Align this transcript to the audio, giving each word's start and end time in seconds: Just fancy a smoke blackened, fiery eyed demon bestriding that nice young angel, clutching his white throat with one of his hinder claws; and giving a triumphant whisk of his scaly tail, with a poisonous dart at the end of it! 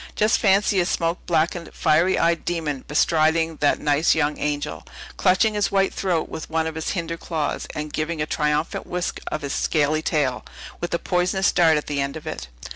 Just 0.15 0.39
fancy 0.39 0.79
a 0.79 0.85
smoke 0.87 1.23
blackened, 1.27 1.69
fiery 1.75 2.17
eyed 2.17 2.43
demon 2.43 2.83
bestriding 2.87 3.57
that 3.59 3.77
nice 3.77 4.15
young 4.15 4.39
angel, 4.39 4.83
clutching 5.15 5.53
his 5.53 5.71
white 5.71 5.93
throat 5.93 6.27
with 6.27 6.49
one 6.49 6.65
of 6.65 6.73
his 6.73 6.89
hinder 6.97 7.17
claws; 7.17 7.67
and 7.75 7.93
giving 7.93 8.19
a 8.19 8.25
triumphant 8.25 8.87
whisk 8.87 9.19
of 9.31 9.43
his 9.43 9.53
scaly 9.53 10.01
tail, 10.01 10.43
with 10.79 10.91
a 10.95 10.97
poisonous 10.97 11.51
dart 11.51 11.77
at 11.77 11.85
the 11.85 12.01
end 12.01 12.17
of 12.17 12.25
it! 12.25 12.47